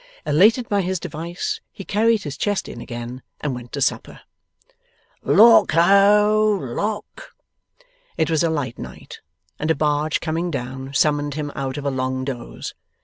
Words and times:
Elated 0.25 0.67
by 0.67 0.81
his 0.81 0.99
device, 0.99 1.61
he 1.71 1.83
carried 1.85 2.23
his 2.23 2.35
chest 2.35 2.67
in 2.67 2.81
again 2.81 3.21
and 3.39 3.53
went 3.53 3.71
to 3.73 3.81
supper. 3.81 4.21
'Lock 5.21 5.73
ho! 5.73 6.57
Lock!' 6.59 7.35
It 8.17 8.27
was 8.31 8.41
a 8.41 8.49
light 8.49 8.79
night, 8.79 9.19
and 9.59 9.69
a 9.69 9.75
barge 9.75 10.19
coming 10.19 10.49
down 10.49 10.91
summoned 10.95 11.35
him 11.35 11.51
out 11.53 11.77
of 11.77 11.85
a 11.85 11.91
long 11.91 12.25
doze. 12.25 12.73